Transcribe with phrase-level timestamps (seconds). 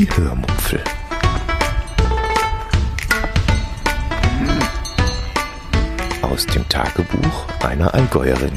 [0.00, 0.82] Die Hörmupfel.
[6.22, 8.56] Aus dem Tagebuch einer Allgäuerin.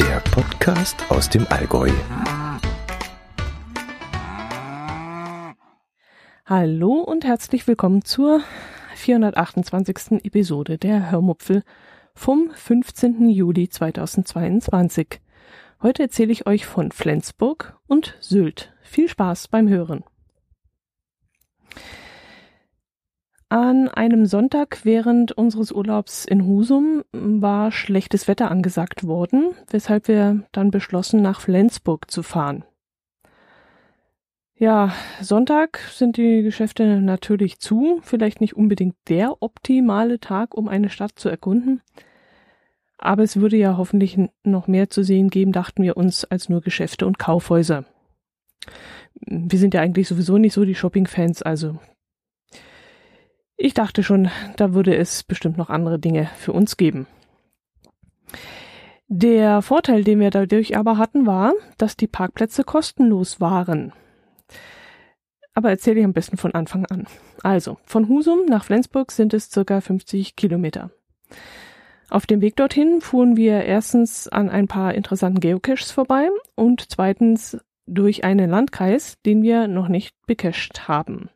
[0.00, 1.92] Der Podcast aus dem Allgäu.
[6.46, 8.40] Hallo und herzlich willkommen zur
[8.96, 10.24] 428.
[10.24, 11.62] Episode der Hörmupfel
[12.20, 13.30] vom 15.
[13.30, 15.22] Juli 2022.
[15.80, 18.74] Heute erzähle ich euch von Flensburg und Sylt.
[18.82, 20.04] Viel Spaß beim Hören.
[23.48, 30.44] An einem Sonntag während unseres Urlaubs in Husum war schlechtes Wetter angesagt worden, weshalb wir
[30.52, 32.64] dann beschlossen, nach Flensburg zu fahren.
[34.56, 34.92] Ja,
[35.22, 41.12] Sonntag sind die Geschäfte natürlich zu, vielleicht nicht unbedingt der optimale Tag, um eine Stadt
[41.14, 41.80] zu erkunden.
[43.02, 46.60] Aber es würde ja hoffentlich noch mehr zu sehen geben, dachten wir uns, als nur
[46.60, 47.86] Geschäfte und Kaufhäuser.
[49.22, 51.78] Wir sind ja eigentlich sowieso nicht so die Shopping-Fans, also
[53.62, 57.06] ich dachte schon, da würde es bestimmt noch andere Dinge für uns geben.
[59.08, 63.92] Der Vorteil, den wir dadurch aber hatten, war, dass die Parkplätze kostenlos waren.
[65.52, 67.06] Aber erzähle ich am besten von Anfang an.
[67.42, 70.90] Also, von Husum nach Flensburg sind es circa 50 Kilometer.
[72.10, 77.56] Auf dem Weg dorthin fuhren wir erstens an ein paar interessanten Geocaches vorbei und zweitens
[77.86, 81.30] durch einen Landkreis, den wir noch nicht becached haben.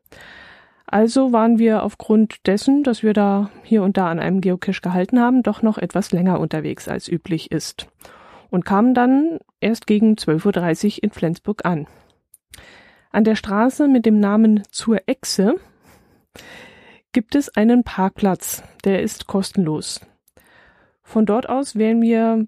[0.84, 5.20] Also waren wir aufgrund dessen, dass wir da hier und da an einem Geocache gehalten
[5.20, 7.86] haben, doch noch etwas länger unterwegs als üblich ist
[8.50, 11.86] und kamen dann erst gegen 12.30 Uhr in Flensburg an.
[13.10, 15.54] An der Straße mit dem Namen Zur Echse
[17.12, 20.00] gibt es einen Parkplatz, der ist kostenlos.
[21.04, 22.46] Von dort aus wären wir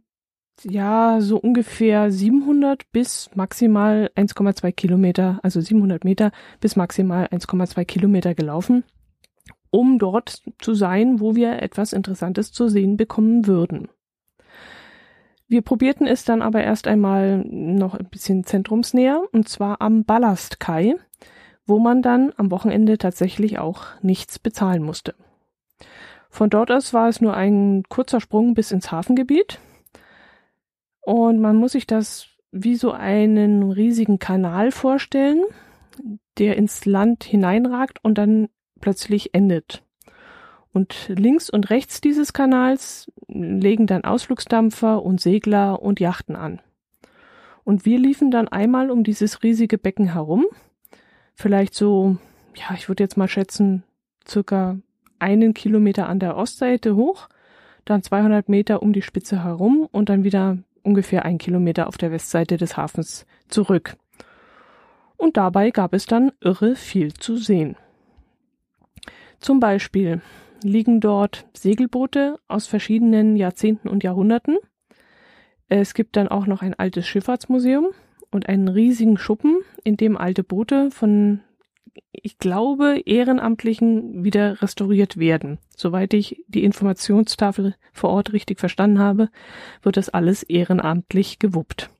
[0.65, 8.35] ja so ungefähr 700 bis maximal 1,2 Kilometer, also 700 Meter bis maximal 1,2 Kilometer
[8.35, 8.83] gelaufen,
[9.71, 13.89] um dort zu sein, wo wir etwas Interessantes zu sehen bekommen würden.
[15.49, 20.97] Wir probierten es dann aber erst einmal noch ein bisschen zentrumsnäher und zwar am Ballastkai,
[21.67, 25.15] wo man dann am Wochenende tatsächlich auch nichts bezahlen musste.
[26.37, 29.59] Von dort aus war es nur ein kurzer Sprung bis ins Hafengebiet
[31.01, 35.43] und man muss sich das wie so einen riesigen Kanal vorstellen,
[36.37, 38.51] der ins Land hineinragt und dann
[38.83, 39.83] plötzlich endet.
[40.75, 46.61] Und links und rechts dieses Kanals legen dann Ausflugsdampfer und Segler und Yachten an.
[47.65, 50.45] Und wir liefen dann einmal um dieses riesige Becken herum.
[51.33, 52.19] Vielleicht so,
[52.55, 53.85] ja, ich würde jetzt mal schätzen,
[54.29, 54.77] circa
[55.19, 57.29] einen Kilometer an der Ostseite hoch,
[57.85, 62.13] dann 200 Meter um die Spitze herum und dann wieder ungefähr ein Kilometer auf der
[62.13, 63.97] Westseite des Hafens zurück.
[65.17, 67.77] Und dabei gab es dann irre viel zu sehen.
[69.41, 70.21] Zum Beispiel
[70.63, 74.59] liegen dort Segelboote aus verschiedenen Jahrzehnten und Jahrhunderten.
[75.69, 77.89] Es gibt dann auch noch ein altes Schifffahrtsmuseum
[78.31, 81.41] und einen riesigen Schuppen, in dem alte Boote von,
[82.13, 85.59] ich glaube, Ehrenamtlichen wieder restauriert werden.
[85.77, 89.31] Soweit ich die Informationstafel vor Ort richtig verstanden habe,
[89.83, 91.91] wird das alles ehrenamtlich gewuppt.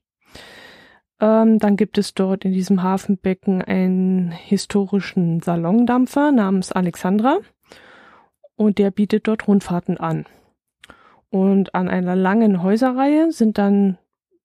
[1.21, 7.39] Ähm, dann gibt es dort in diesem Hafenbecken einen historischen Salondampfer namens Alexandra
[8.55, 10.27] und der bietet dort Rundfahrten an.
[11.31, 13.99] Und an einer langen Häuserreihe sind dann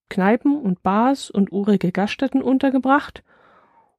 [0.09, 3.23] Kneipen und Bars und urige Gaststätten untergebracht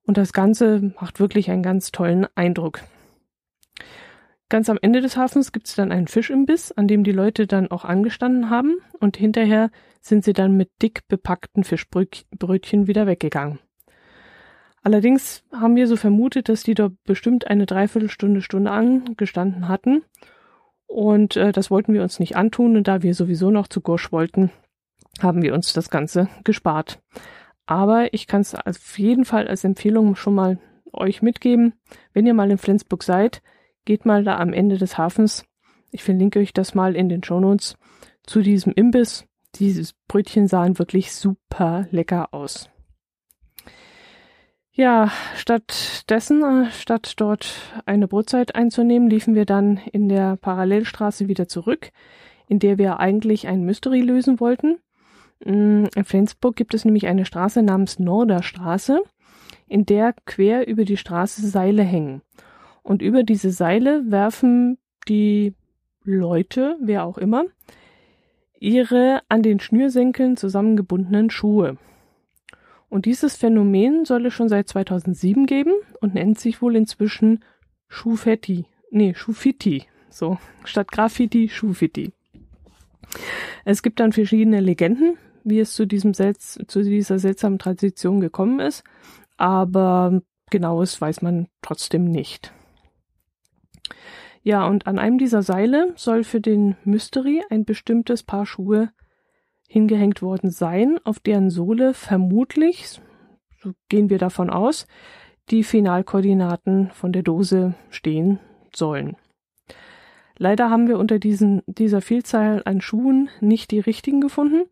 [0.06, 2.80] und das Ganze macht wirklich einen ganz tollen Eindruck.
[4.48, 7.70] Ganz am Ende des Hafens gibt es dann einen Fischimbiss, an dem die Leute dann
[7.70, 9.70] auch angestanden haben und hinterher
[10.02, 13.60] sind sie dann mit dick bepackten Fischbrötchen wieder weggegangen.
[14.82, 20.02] Allerdings haben wir so vermutet, dass die dort bestimmt eine Dreiviertelstunde, Stunde angestanden hatten.
[20.86, 22.76] Und äh, das wollten wir uns nicht antun.
[22.76, 24.50] Und da wir sowieso noch zu Gosch wollten,
[25.20, 27.00] haben wir uns das Ganze gespart.
[27.66, 30.58] Aber ich kann es auf jeden Fall als Empfehlung schon mal
[30.92, 31.74] euch mitgeben.
[32.12, 33.42] Wenn ihr mal in Flensburg seid,
[33.84, 35.44] geht mal da am Ende des Hafens.
[35.90, 37.76] Ich verlinke euch das mal in den Shownotes
[38.24, 39.26] zu diesem Imbiss.
[39.56, 42.70] Dieses Brötchen sahen wirklich super lecker aus.
[44.74, 47.54] Ja, stattdessen, äh, statt dort
[47.84, 51.90] eine Brotzeit einzunehmen, liefen wir dann in der Parallelstraße wieder zurück,
[52.48, 54.78] in der wir eigentlich ein Mystery lösen wollten.
[55.44, 59.02] Mm, in Flensburg gibt es nämlich eine Straße namens Norderstraße,
[59.68, 62.22] in der quer über die Straße Seile hängen.
[62.82, 64.78] Und über diese Seile werfen
[65.08, 65.54] die
[66.04, 67.44] Leute, wer auch immer,
[68.58, 71.78] ihre an den Schnürsenkeln zusammengebundenen Schuhe.
[72.88, 77.42] Und dieses Phänomen soll es schon seit 2007 geben und nennt sich wohl inzwischen
[77.88, 78.66] Schuhfetti.
[78.90, 79.84] Nee, Schuhfitti.
[80.10, 82.12] So, statt Graffiti, Schuhfitti.
[83.64, 88.60] Es gibt dann verschiedene Legenden, wie es zu diesem Selz zu dieser seltsamen Tradition gekommen
[88.60, 88.84] ist,
[89.36, 92.52] aber genaues weiß man trotzdem nicht.
[94.42, 98.90] Ja, und an einem dieser Seile soll für den Mystery ein bestimmtes Paar Schuhe
[99.68, 103.00] hingehängt worden sein, auf deren Sohle vermutlich,
[103.60, 104.86] so gehen wir davon aus,
[105.50, 108.40] die Finalkoordinaten von der Dose stehen
[108.74, 109.16] sollen.
[110.36, 114.64] Leider haben wir unter diesen, dieser Vielzahl an Schuhen nicht die richtigen gefunden,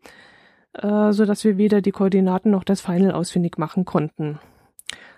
[0.73, 4.39] äh, so dass wir weder die Koordinaten noch das Final ausfindig machen konnten.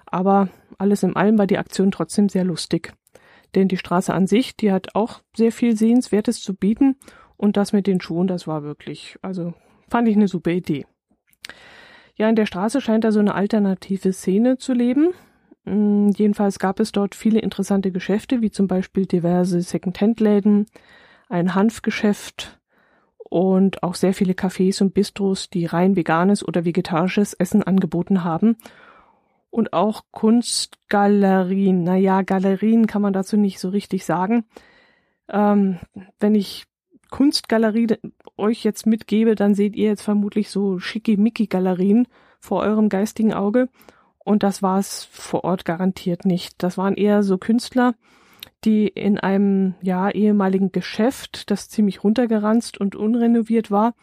[0.05, 2.93] Aber alles in allem war die Aktion trotzdem sehr lustig.
[3.55, 6.97] Denn die Straße an sich, die hat auch sehr viel Sehenswertes zu bieten.
[7.37, 9.53] Und das mit den Schuhen, das war wirklich, also
[9.89, 10.85] fand ich eine super Idee.
[12.15, 15.09] Ja, in der Straße scheint da so eine alternative Szene zu leben.
[15.65, 20.67] Mm, jedenfalls gab es dort viele interessante Geschäfte, wie zum Beispiel diverse Second-Hand-Läden,
[21.29, 22.59] ein Hanfgeschäft
[23.33, 28.57] und auch sehr viele Cafés und Bistros, die rein veganes oder vegetarisches Essen angeboten haben
[29.49, 31.83] und auch Kunstgalerien.
[31.83, 34.45] Naja, Galerien kann man dazu nicht so richtig sagen.
[35.27, 35.79] Ähm,
[36.19, 36.65] wenn ich
[37.09, 37.97] Kunstgalerie
[38.37, 42.07] euch jetzt mitgebe, dann seht ihr jetzt vermutlich so schickimicki-Galerien
[42.39, 43.67] vor eurem geistigen Auge.
[44.19, 46.61] Und das war es vor Ort garantiert nicht.
[46.61, 47.95] Das waren eher so Künstler,
[48.65, 53.93] die in einem ja ehemaligen Geschäft, das ziemlich runtergeranzt und unrenoviert war,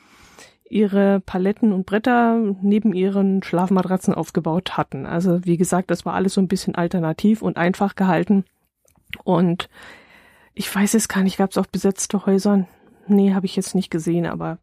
[0.69, 5.05] ihre Paletten und Bretter neben ihren Schlafmatratzen aufgebaut hatten.
[5.05, 8.45] Also wie gesagt, das war alles so ein bisschen alternativ und einfach gehalten.
[9.25, 9.69] Und
[10.55, 12.67] ich weiß es gar nicht, gab es auch besetzte Häuser?
[13.09, 14.59] Nee, habe ich jetzt nicht gesehen, aber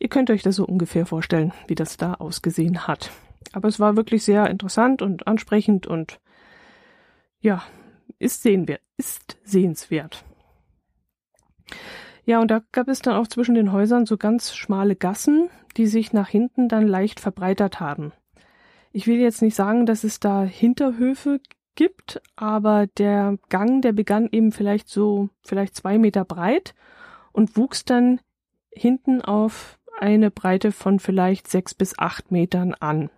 [0.00, 3.12] ihr könnt euch das so ungefähr vorstellen, wie das da ausgesehen hat.
[3.52, 6.18] Aber es war wirklich sehr interessant und ansprechend und
[7.40, 7.62] ja,
[8.18, 10.24] ist sehenswert, ist sehenswert.
[12.24, 15.88] Ja, und da gab es dann auch zwischen den Häusern so ganz schmale Gassen, die
[15.88, 18.12] sich nach hinten dann leicht verbreitert haben.
[18.92, 21.40] Ich will jetzt nicht sagen, dass es da Hinterhöfe
[21.74, 26.72] gibt, aber der Gang, der begann eben vielleicht so, vielleicht zwei Meter breit
[27.32, 28.20] und wuchs dann
[28.70, 33.10] hinten auf eine Breite von vielleicht sechs bis acht Metern an.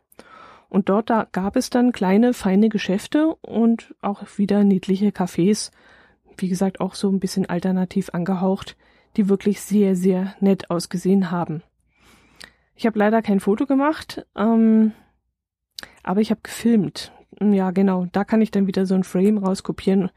[0.74, 5.70] Und dort da gab es dann kleine, feine Geschäfte und auch wieder niedliche Cafés,
[6.36, 8.76] wie gesagt, auch so ein bisschen alternativ angehaucht,
[9.16, 11.62] die wirklich sehr, sehr nett ausgesehen haben.
[12.74, 14.90] Ich habe leider kein Foto gemacht, ähm,
[16.02, 17.12] aber ich habe gefilmt.
[17.40, 20.10] Ja, genau, da kann ich dann wieder so ein Frame rauskopieren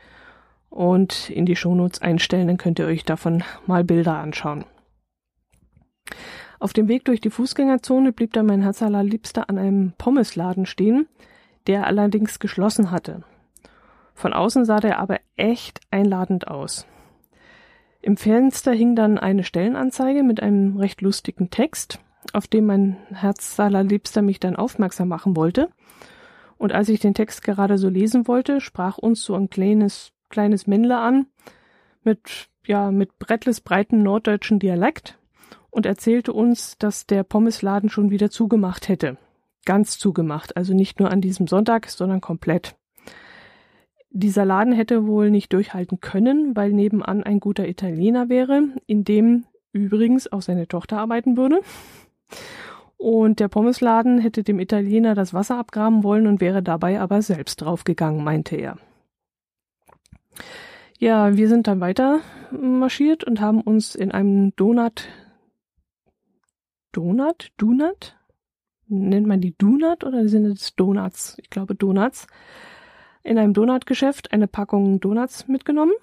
[0.71, 4.65] und in die Shownotes einstellen, dann könnt ihr euch davon mal Bilder anschauen.
[6.59, 11.07] Auf dem Weg durch die Fußgängerzone blieb dann mein Herz allerliebster an einem Pommesladen stehen,
[11.67, 13.23] der allerdings geschlossen hatte.
[14.15, 16.87] Von außen sah der aber echt einladend aus.
[18.01, 21.99] Im Fenster hing dann eine Stellenanzeige mit einem recht lustigen Text,
[22.33, 25.69] auf dem mein Herz allerliebster mich dann aufmerksam machen wollte.
[26.57, 30.65] Und als ich den Text gerade so lesen wollte, sprach uns so ein kleines, kleines
[30.65, 31.27] Männle an,
[32.03, 35.19] mit, ja, mit brettles breitem norddeutschen Dialekt
[35.77, 39.17] und erzählte uns, dass der Pommesladen schon wieder zugemacht hätte.
[39.63, 42.75] Ganz zugemacht, also nicht nur an diesem Sonntag, sondern komplett.
[44.09, 49.45] Dieser Laden hätte wohl nicht durchhalten können, weil nebenan ein guter Italiener wäre, in dem
[49.71, 51.61] übrigens auch seine Tochter arbeiten würde.
[52.97, 57.57] Und der Pommesladen hätte dem Italiener das Wasser abgraben wollen und wäre dabei aber selbst
[57.57, 58.77] draufgegangen, meinte er.
[60.97, 65.07] Ja, wir sind dann weiter marschiert und haben uns in einem Donut,
[66.91, 68.15] Donut, Donut?
[68.87, 71.37] Nennt man die Donut oder sind es Donuts?
[71.41, 72.27] Ich glaube Donuts
[73.23, 75.93] in einem Donutgeschäft eine Packung Donuts mitgenommen.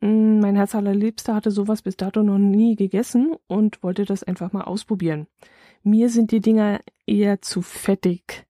[0.00, 4.52] Mm, mein Herz allerliebster hatte sowas bis dato noch nie gegessen und wollte das einfach
[4.52, 5.26] mal ausprobieren.
[5.82, 8.46] Mir sind die Dinger eher zu fettig.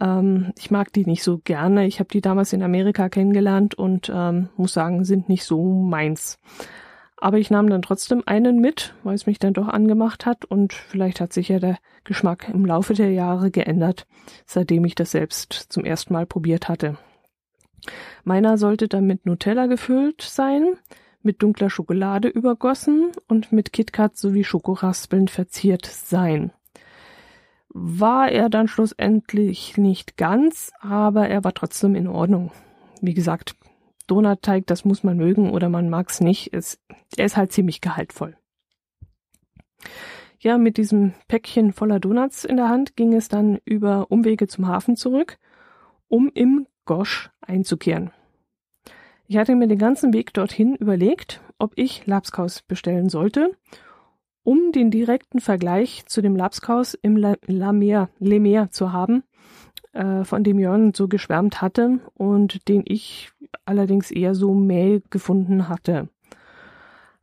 [0.00, 1.86] Ähm, ich mag die nicht so gerne.
[1.86, 6.38] Ich habe die damals in Amerika kennengelernt und ähm, muss sagen, sind nicht so meins.
[7.18, 10.74] Aber ich nahm dann trotzdem einen mit, weil es mich dann doch angemacht hat und
[10.74, 14.06] vielleicht hat sich ja der Geschmack im Laufe der Jahre geändert,
[14.44, 16.98] seitdem ich das selbst zum ersten Mal probiert hatte.
[18.24, 20.74] Meiner sollte dann mit Nutella gefüllt sein,
[21.22, 26.52] mit dunkler Schokolade übergossen und mit KitKat sowie Schokoraspeln verziert sein.
[27.68, 32.52] War er dann schlussendlich nicht ganz, aber er war trotzdem in Ordnung.
[33.00, 33.54] Wie gesagt,
[34.06, 36.52] Donutteig, das muss man mögen oder man mag's nicht.
[36.52, 38.36] Er ist halt ziemlich gehaltvoll.
[40.38, 44.68] Ja, mit diesem Päckchen voller Donuts in der Hand ging es dann über Umwege zum
[44.68, 45.38] Hafen zurück,
[46.08, 48.10] um im Gosch einzukehren.
[49.26, 53.56] Ich hatte mir den ganzen Weg dorthin überlegt, ob ich Lapskaus bestellen sollte,
[54.44, 59.24] um den direkten Vergleich zu dem Lapskaus im La, La Mer, Le Mer zu haben,
[59.96, 63.30] äh, von dem Jörn so geschwärmt hatte und den ich
[63.64, 66.08] allerdings eher so mäh gefunden hatte.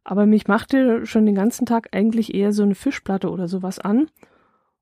[0.03, 4.09] Aber mich machte schon den ganzen Tag eigentlich eher so eine Fischplatte oder sowas an.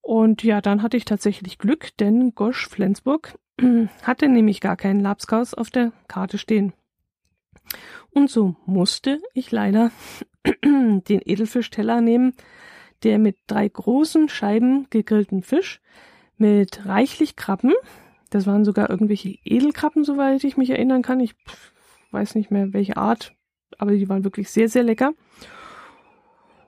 [0.01, 3.37] Und ja, dann hatte ich tatsächlich Glück, denn Gosch Flensburg
[4.01, 6.73] hatte nämlich gar keinen Lapskaus auf der Karte stehen.
[8.09, 9.91] Und so musste ich leider
[10.63, 12.33] den Edelfischteller nehmen,
[13.03, 15.81] der mit drei großen Scheiben gegrillten Fisch,
[16.41, 17.73] mit reichlich Krabben,
[18.31, 21.19] das waren sogar irgendwelche Edelkrabben, soweit ich mich erinnern kann.
[21.19, 21.35] Ich
[22.11, 23.33] weiß nicht mehr welche Art,
[23.77, 25.13] aber die waren wirklich sehr, sehr lecker.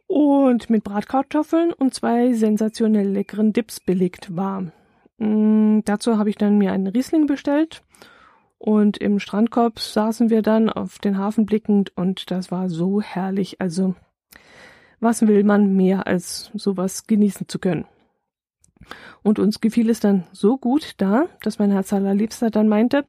[0.07, 4.71] Und mit Bratkartoffeln und zwei sensationell leckeren Dips belegt war.
[5.17, 7.81] Mm, dazu habe ich dann mir einen Riesling bestellt
[8.59, 13.59] und im Strandkorb saßen wir dann auf den Hafen blickend und das war so herrlich.
[13.59, 13.95] Also,
[14.99, 17.85] was will man mehr als sowas genießen zu können?
[19.21, 23.05] Und uns gefiel es dann so gut da, dass mein Herz allerliebster dann meinte,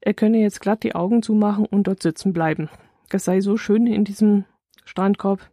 [0.00, 2.68] er könne jetzt glatt die Augen zumachen und dort sitzen bleiben.
[3.10, 4.44] Das sei so schön in diesem
[4.84, 5.50] Strandkorb.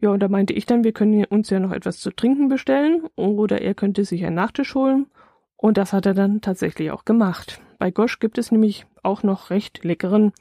[0.00, 3.04] Ja, und da meinte ich dann, wir können uns ja noch etwas zu trinken bestellen
[3.16, 5.06] oder er könnte sich einen Nachtisch holen.
[5.56, 7.60] Und das hat er dann tatsächlich auch gemacht.
[7.78, 10.32] Bei Gosch gibt es nämlich auch noch recht leckeren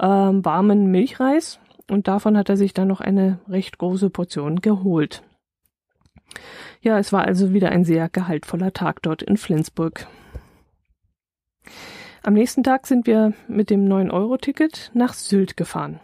[0.00, 5.22] ähm, warmen Milchreis und davon hat er sich dann noch eine recht große Portion geholt.
[6.80, 10.06] Ja, es war also wieder ein sehr gehaltvoller Tag dort in Flensburg.
[12.22, 16.00] Am nächsten Tag sind wir mit dem 9-Euro-Ticket nach Sylt gefahren.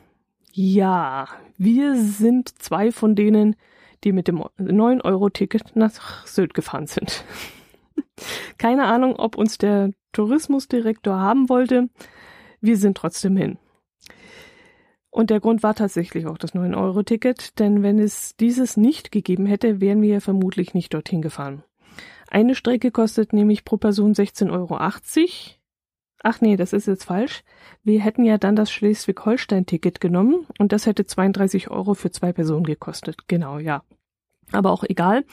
[0.53, 3.55] Ja, wir sind zwei von denen,
[4.05, 7.25] die mit dem 9-Euro-Ticket nach Sylt gefahren sind.
[8.59, 11.89] Keine Ahnung, ob uns der Tourismusdirektor haben wollte.
[12.61, 13.59] Wir sind trotzdem hin.
[15.11, 19.81] Und der Grund war tatsächlich auch das 9-Euro-Ticket, denn wenn es dieses nicht gegeben hätte,
[19.81, 21.63] wären wir vermutlich nicht dorthin gefahren.
[22.31, 24.79] Eine Strecke kostet nämlich pro Person 16,80 Euro.
[26.23, 27.43] Ach nee, das ist jetzt falsch.
[27.85, 32.65] Wir hätten ja dann das Schleswig-Holstein-Ticket genommen und das hätte 32 Euro für zwei Personen
[32.65, 33.29] gekostet.
[33.29, 33.83] Genau, ja.
[34.53, 35.25] Aber auch egal,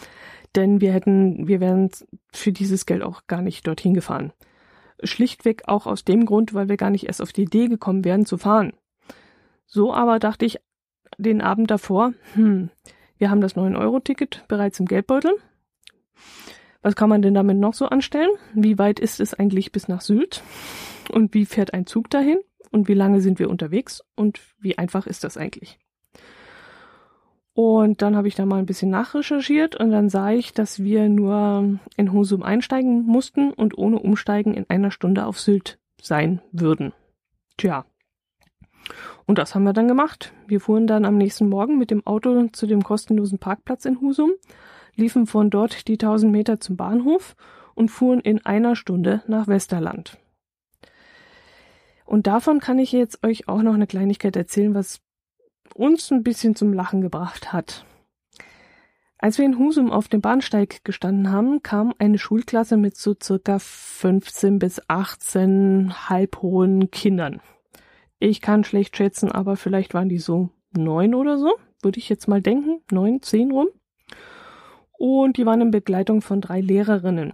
[0.56, 1.90] denn wir hätten, wir wären
[2.32, 4.32] für dieses Geld auch gar nicht dorthin gefahren.
[5.04, 8.26] Schlichtweg auch aus dem Grund, weil wir gar nicht erst auf die Idee gekommen wären
[8.26, 8.74] zu fahren.
[9.66, 10.60] So aber dachte ich
[11.18, 12.70] den Abend davor, hm,
[13.18, 15.34] wir haben das 9-Euro-Ticket bereits im Geldbeutel.
[16.82, 18.30] Was kann man denn damit noch so anstellen?
[18.54, 20.44] Wie weit ist es eigentlich bis nach Sylt?
[21.12, 22.38] Und wie fährt ein Zug dahin?
[22.72, 24.04] Und wie lange sind wir unterwegs?
[24.16, 25.80] Und wie einfach ist das eigentlich?
[27.54, 31.08] Und dann habe ich da mal ein bisschen nachrecherchiert und dann sah ich, dass wir
[31.08, 36.92] nur in Husum einsteigen mussten und ohne Umsteigen in einer Stunde auf Sylt sein würden.
[37.56, 37.86] Tja.
[39.26, 40.34] Und das haben wir dann gemacht.
[40.48, 44.32] Wir fuhren dann am nächsten Morgen mit dem Auto zu dem kostenlosen Parkplatz in Husum,
[44.96, 47.36] liefen von dort die 1000 Meter zum Bahnhof
[47.74, 50.18] und fuhren in einer Stunde nach Westerland.
[52.06, 55.02] Und davon kann ich jetzt euch auch noch eine Kleinigkeit erzählen, was
[55.74, 57.86] uns ein bisschen zum Lachen gebracht hat.
[59.18, 63.58] Als wir in Husum auf dem Bahnsteig gestanden haben, kam eine Schulklasse mit so circa
[63.60, 67.42] 15 bis 18 halbhohen Kindern.
[68.28, 71.54] Ich kann schlecht schätzen, aber vielleicht waren die so neun oder so,
[71.84, 73.68] würde ich jetzt mal denken, neun, zehn rum.
[74.98, 77.34] Und die waren in Begleitung von drei Lehrerinnen.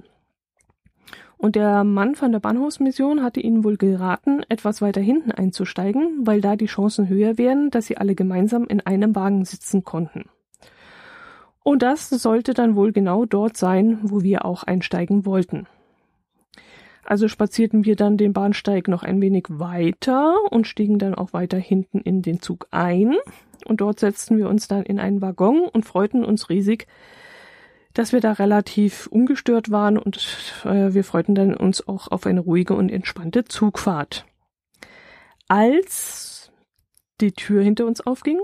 [1.37, 6.41] Und der Mann von der Bahnhofsmission hatte ihnen wohl geraten, etwas weiter hinten einzusteigen, weil
[6.41, 10.25] da die Chancen höher wären, dass sie alle gemeinsam in einem Wagen sitzen konnten.
[11.63, 15.67] Und das sollte dann wohl genau dort sein, wo wir auch einsteigen wollten.
[17.03, 21.57] Also spazierten wir dann den Bahnsteig noch ein wenig weiter und stiegen dann auch weiter
[21.57, 23.15] hinten in den Zug ein.
[23.65, 26.87] Und dort setzten wir uns dann in einen Waggon und freuten uns riesig,
[27.93, 30.17] dass wir da relativ ungestört waren und
[30.63, 34.25] äh, wir freuten dann uns auch auf eine ruhige und entspannte Zugfahrt.
[35.47, 36.51] Als
[37.19, 38.39] die Tür hinter uns aufging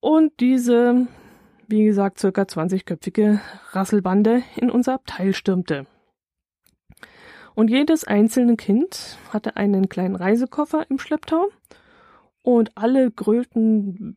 [0.00, 1.06] und diese,
[1.68, 3.40] wie gesagt, circa 20-köpfige
[3.70, 5.86] Rasselbande in unser Abteil stürmte.
[7.58, 11.48] Und jedes einzelne Kind hatte einen kleinen Reisekoffer im Schlepptau
[12.44, 14.16] und alle grölten,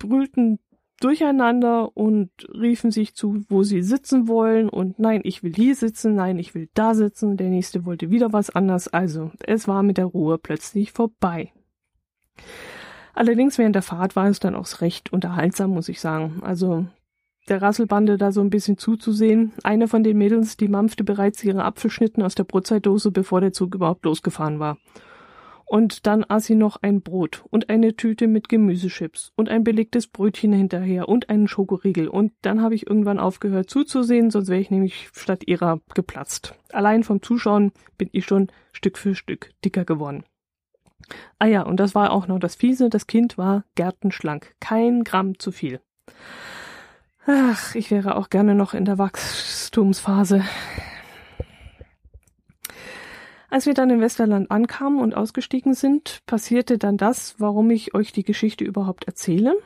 [0.00, 0.58] brüllten
[0.98, 6.16] durcheinander und riefen sich zu, wo sie sitzen wollen und nein, ich will hier sitzen,
[6.16, 9.96] nein, ich will da sitzen, der nächste wollte wieder was anders, also es war mit
[9.96, 11.52] der Ruhe plötzlich vorbei.
[13.14, 16.40] Allerdings während der Fahrt war es dann auch recht unterhaltsam, muss ich sagen.
[16.42, 16.86] Also
[17.48, 19.52] der Rasselbande da so ein bisschen zuzusehen.
[19.62, 23.74] Eine von den Mädels, die mampfte bereits ihre Apfelschnitten aus der Brotzeitdose, bevor der Zug
[23.74, 24.78] überhaupt losgefahren war.
[25.68, 30.06] Und dann aß sie noch ein Brot und eine Tüte mit Gemüsechips und ein belegtes
[30.06, 32.06] Brötchen hinterher und einen Schokoriegel.
[32.06, 36.54] Und dann habe ich irgendwann aufgehört zuzusehen, sonst wäre ich nämlich statt ihrer geplatzt.
[36.72, 40.24] Allein vom Zuschauen bin ich schon Stück für Stück dicker geworden.
[41.40, 44.54] Ah ja, und das war auch noch das Fiese, das Kind war gärtenschlank.
[44.60, 45.80] Kein Gramm zu viel.
[47.28, 50.44] Ach, ich wäre auch gerne noch in der Wachstumsphase.
[53.50, 58.12] Als wir dann in Westerland ankamen und ausgestiegen sind, passierte dann das, warum ich euch
[58.12, 59.56] die Geschichte überhaupt erzähle.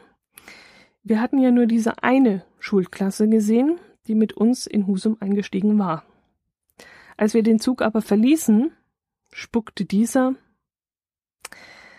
[1.02, 6.04] Wir hatten ja nur diese eine Schulklasse gesehen, die mit uns in Husum eingestiegen war.
[7.18, 8.72] Als wir den Zug aber verließen,
[9.32, 10.34] spuckte dieser,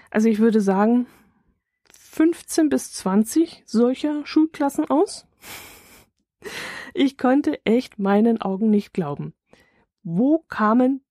[0.10, 1.06] also ich würde sagen,
[1.94, 5.28] 15 bis 20 solcher Schulklassen aus.
[6.94, 9.34] Ich konnte echt meinen Augen nicht glauben.
[10.04, 11.02] Wo kamen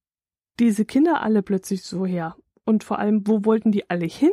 [0.59, 2.37] diese Kinder alle plötzlich so her?
[2.65, 4.31] Und vor allem, wo wollten die alle hin?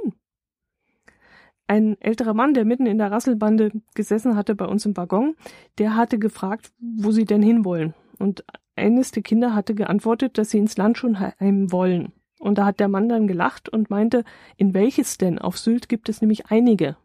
[1.67, 5.35] Ein älterer Mann, der mitten in der Rasselbande gesessen hatte bei uns im Waggon,
[5.77, 7.93] der hatte gefragt, wo sie denn hinwollen.
[8.19, 12.13] Und eines der Kinder hatte geantwortet, dass sie ins Landschulheim wollen.
[12.39, 14.23] Und da hat der Mann dann gelacht und meinte,
[14.55, 15.39] in welches denn?
[15.39, 16.95] Auf Sylt gibt es nämlich einige.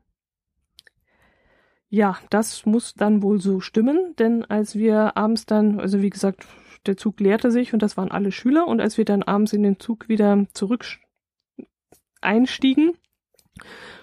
[1.95, 6.47] Ja, das muss dann wohl so stimmen, denn als wir abends dann, also wie gesagt,
[6.87, 9.63] der Zug leerte sich und das waren alle Schüler und als wir dann abends in
[9.63, 10.87] den Zug wieder zurück
[12.23, 12.93] einstiegen,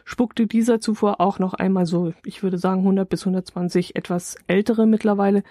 [0.05, 4.85] spuckte dieser zuvor auch noch einmal so, ich würde sagen 100 bis 120 etwas ältere
[4.85, 5.41] mittlerweile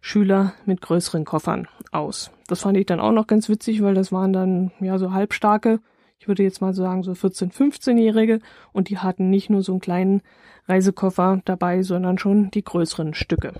[0.00, 2.32] Schüler mit größeren Koffern aus.
[2.48, 5.78] Das fand ich dann auch noch ganz witzig, weil das waren dann ja so halbstarke,
[6.24, 8.40] ich würde jetzt mal sagen so 14, 15-Jährige
[8.72, 10.22] und die hatten nicht nur so einen kleinen
[10.66, 13.52] Reisekoffer dabei, sondern schon die größeren Stücke.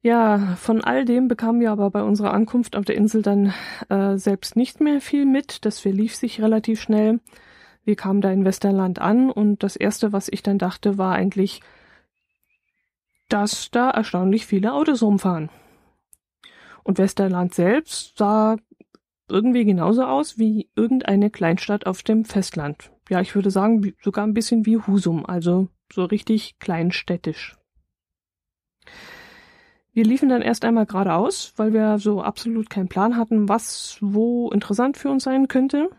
[0.00, 3.54] Ja, von all dem bekamen wir aber bei unserer Ankunft auf der Insel dann
[3.90, 5.64] äh, selbst nicht mehr viel mit.
[5.64, 7.20] Das verlief sich relativ schnell.
[7.84, 11.60] Wir kamen da in Westerland an und das erste, was ich dann dachte, war eigentlich,
[13.28, 15.48] dass da erstaunlich viele Autos rumfahren.
[16.82, 18.56] Und Westerland selbst sah
[19.32, 24.32] irgendwie genauso aus wie irgendeine Kleinstadt auf dem Festland ja, ich würde sagen, sogar ein
[24.34, 27.58] bisschen wie Husum, also so richtig kleinstädtisch.
[29.92, 34.50] Wir liefen dann erst einmal geradeaus, weil wir so absolut keinen Plan hatten, was wo
[34.50, 35.90] interessant für uns sein könnte.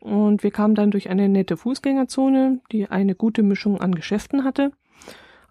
[0.00, 4.72] Und wir kamen dann durch eine nette Fußgängerzone, die eine gute Mischung an Geschäften hatte.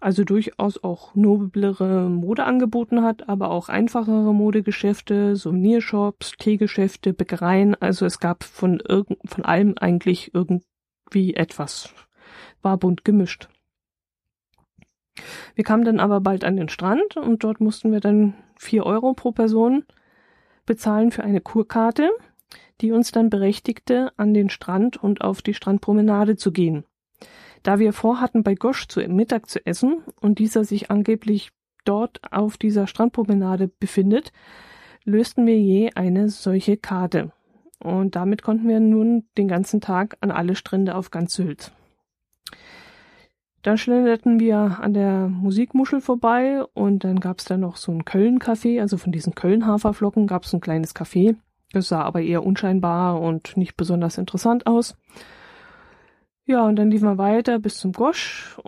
[0.02, 7.76] Also durchaus auch noblere Mode angeboten hat, aber auch einfachere Modegeschäfte, Souvenirshops, Teegeschäfte, Bäckereien.
[7.80, 10.64] Also es gab von, irgend, von allem eigentlich irgend,
[11.12, 11.94] wie etwas.
[12.62, 13.48] War bunt gemischt.
[15.54, 19.14] Wir kamen dann aber bald an den Strand und dort mussten wir dann vier Euro
[19.14, 19.84] pro Person
[20.66, 22.10] bezahlen für eine Kurkarte,
[22.80, 26.82] die uns dann berechtigte, an den Strand und auf die Strandpromenade zu gehen.
[27.62, 31.50] Da wir vorhatten, bei Gosch zu Mittag zu essen und dieser sich angeblich
[31.84, 34.32] dort auf dieser Strandpromenade befindet,
[35.04, 37.32] lösten wir je eine solche Karte.
[37.78, 41.72] Und damit konnten wir nun den ganzen Tag an alle Strände auf ganz Sylt.
[43.62, 48.04] Dann schlenderten wir an der Musikmuschel vorbei und dann gab es da noch so ein
[48.04, 51.36] Köln-Café, also von diesen Köln-Haferflocken gab es ein kleines Café.
[51.72, 54.96] Das sah aber eher unscheinbar und nicht besonders interessant aus.
[56.44, 58.58] Ja, und dann liefen wir weiter bis zum Gosch,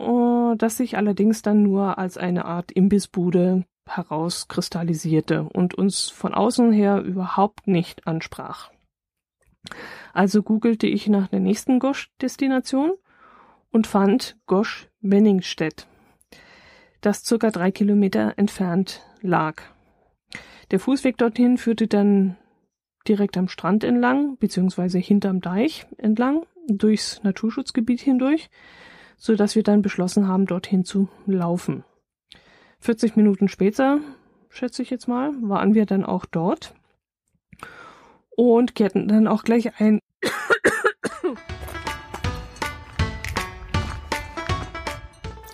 [0.58, 7.02] das sich allerdings dann nur als eine Art Imbissbude herauskristallisierte und uns von außen her
[7.02, 8.70] überhaupt nicht ansprach.
[10.12, 12.92] Also googelte ich nach der nächsten Gosch-Destination
[13.70, 15.86] und fand Gosch-Wenningstedt,
[17.00, 19.60] das circa drei Kilometer entfernt lag.
[20.70, 22.36] Der Fußweg dorthin führte dann
[23.08, 28.50] direkt am Strand entlang, beziehungsweise hinterm Deich entlang, durchs Naturschutzgebiet hindurch,
[29.16, 31.84] so dass wir dann beschlossen haben, dorthin zu laufen.
[32.80, 34.00] 40 Minuten später,
[34.50, 36.74] schätze ich jetzt mal, waren wir dann auch dort
[38.30, 40.00] und kehrten dann auch gleich ein.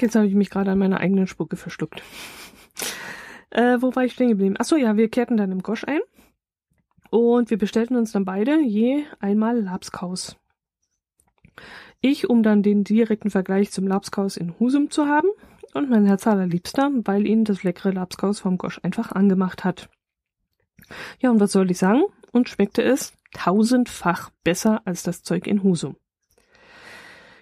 [0.01, 2.03] Jetzt habe ich mich gerade an meiner eigenen Spucke verschluckt.
[3.51, 4.57] Äh, wo war ich stehen geblieben?
[4.57, 6.01] Achso, ja, wir kehrten dann im Gosch ein
[7.11, 10.40] und wir bestellten uns dann beide je einmal Labskaus.
[12.01, 15.29] Ich, um dann den direkten Vergleich zum Labskaus in Husum zu haben
[15.75, 19.89] und mein Herz allerliebster, weil ihn das leckere Labskaus vom Gosch einfach angemacht hat.
[21.21, 22.03] Ja, und was soll ich sagen?
[22.33, 25.97] und schmeckte es tausendfach besser als das Zeug in Husum.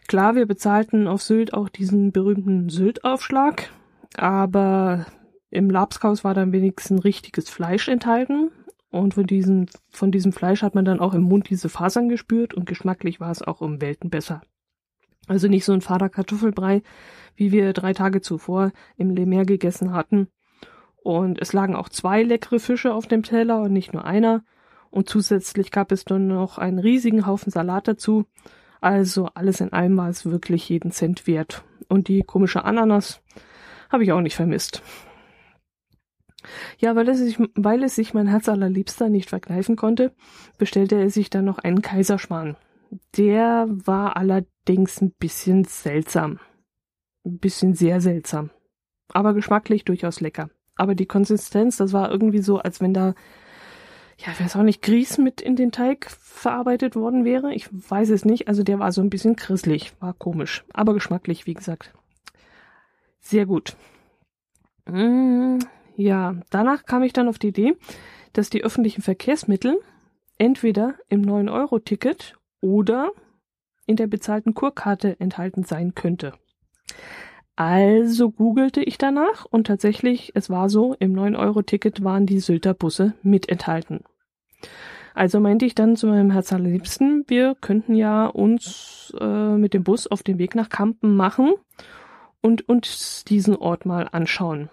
[0.07, 3.71] Klar, wir bezahlten auf Sylt auch diesen berühmten Sylt-Aufschlag,
[4.17, 5.07] aber
[5.51, 8.51] im Labskaus war dann wenigstens richtiges Fleisch enthalten.
[8.91, 12.55] Und von diesem, von diesem Fleisch hat man dann auch im Mund diese Fasern gespürt
[12.55, 14.41] und geschmacklich war es auch um Welten besser.
[15.27, 16.83] Also nicht so ein fader Kartoffelbrei,
[17.37, 20.29] wie wir drei Tage zuvor im Le Mer gegessen hatten.
[20.97, 24.43] Und es lagen auch zwei leckere Fische auf dem Teller und nicht nur einer.
[24.91, 28.25] Und zusätzlich gab es dann noch einen riesigen Haufen Salat dazu.
[28.81, 31.63] Also alles in allem war es wirklich jeden Cent wert.
[31.89, 33.21] Und die komische Ananas
[33.91, 34.83] habe ich auch nicht vermisst.
[36.79, 40.13] Ja, weil es, sich, weil es sich mein Herz allerliebster nicht verkneifen konnte,
[40.57, 42.57] bestellte er sich dann noch einen Kaiserschmarrn.
[43.17, 46.39] Der war allerdings ein bisschen seltsam.
[47.25, 48.51] Ein bisschen sehr seltsam.
[49.13, 50.51] Aber geschmacklich durchaus lecker.
[50.77, 53.15] Aber die Konsistenz, das war irgendwie so, als wenn da,
[54.19, 57.53] ja, ich weiß auch nicht, Grieß mit in den Teig verarbeitet worden wäre.
[57.53, 58.47] Ich weiß es nicht.
[58.47, 60.65] Also der war so ein bisschen krisselig, war komisch.
[60.73, 61.93] Aber geschmacklich, wie gesagt.
[63.21, 63.77] Sehr gut.
[64.87, 65.59] Mmh
[65.99, 67.77] ja, danach kam ich dann auf die Idee,
[68.33, 69.81] dass die öffentlichen Verkehrsmittel
[70.39, 73.11] entweder im 9-Euro-Ticket oder
[73.85, 76.35] in der bezahlten Kurkarte enthalten sein könnte.
[77.57, 83.15] Also googelte ich danach und tatsächlich, es war so, im 9-Euro-Ticket waren die Sylter Busse
[83.25, 84.05] mit enthalten.
[85.15, 89.83] Also meinte ich dann zu meinem Herz allerliebsten, wir könnten ja uns äh, mit dem
[89.83, 91.55] Bus auf den Weg nach Kampen machen
[92.41, 94.71] und uns diesen Ort mal anschauen.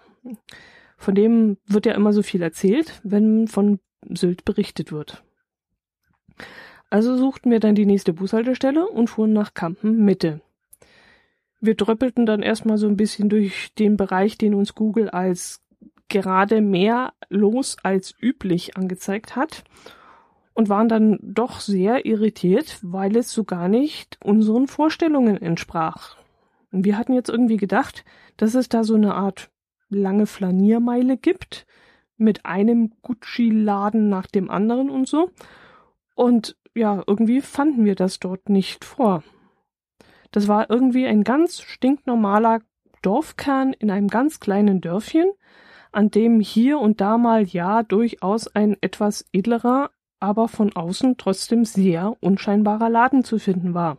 [0.96, 5.22] Von dem wird ja immer so viel erzählt, wenn von Sylt berichtet wird.
[6.90, 10.40] Also suchten wir dann die nächste Bushaltestelle und fuhren nach Kampen Mitte.
[11.60, 15.62] Wir dröppelten dann erstmal so ein bisschen durch den Bereich, den uns Google als
[16.08, 19.64] gerade mehr los als üblich angezeigt hat
[20.54, 26.16] und waren dann doch sehr irritiert, weil es so gar nicht unseren Vorstellungen entsprach.
[26.70, 28.04] Und wir hatten jetzt irgendwie gedacht,
[28.36, 29.50] dass es da so eine Art
[29.88, 31.66] lange Flaniermeile gibt
[32.16, 35.30] mit einem Gucci-Laden nach dem anderen und so.
[36.14, 39.22] Und ja, irgendwie fanden wir das dort nicht vor.
[40.30, 42.60] Das war irgendwie ein ganz stinknormaler
[43.02, 45.30] Dorfkern in einem ganz kleinen Dörfchen,
[45.92, 51.64] an dem hier und da mal ja durchaus ein etwas edlerer, aber von außen trotzdem
[51.64, 53.98] sehr unscheinbarer Laden zu finden war.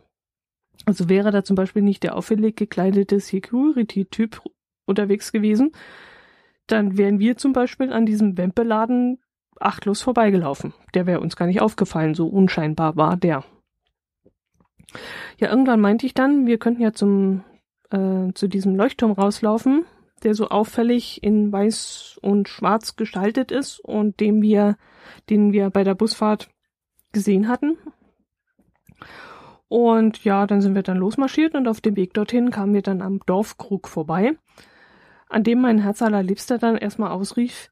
[0.84, 4.42] Also wäre da zum Beispiel nicht der auffällig gekleidete Security-Typ
[4.88, 5.72] unterwegs gewesen,
[6.66, 9.18] dann wären wir zum Beispiel an diesem Wempeladen
[9.58, 10.74] achtlos vorbeigelaufen.
[10.94, 13.44] Der wäre uns gar nicht aufgefallen, so unscheinbar war der.
[15.38, 17.44] Ja, irgendwann meinte ich dann, wir könnten ja zum
[17.90, 19.84] äh, zu diesem Leuchtturm rauslaufen,
[20.22, 24.76] der so auffällig in weiß und schwarz gestaltet ist und dem wir,
[25.30, 26.50] den wir bei der Busfahrt
[27.12, 27.78] gesehen hatten.
[29.68, 33.02] Und ja, dann sind wir dann losmarschiert und auf dem Weg dorthin kamen wir dann
[33.02, 34.36] am Dorfkrug vorbei
[35.28, 37.70] an dem mein Herz allerliebster dann erstmal ausrief,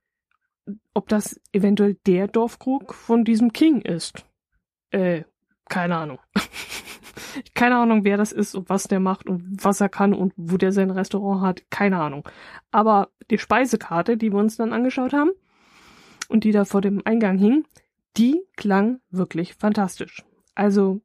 [0.95, 4.25] ob das eventuell der Dorfkrug von diesem King ist.
[4.91, 5.25] Äh,
[5.69, 6.19] keine Ahnung.
[7.55, 10.57] keine Ahnung, wer das ist und was der macht und was er kann und wo
[10.57, 11.71] der sein Restaurant hat.
[11.71, 12.29] Keine Ahnung.
[12.71, 15.31] Aber die Speisekarte, die wir uns dann angeschaut haben
[16.29, 17.65] und die da vor dem Eingang hing,
[18.17, 20.25] die klang wirklich fantastisch.
[20.55, 21.01] Also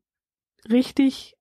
[0.70, 1.38] richtig,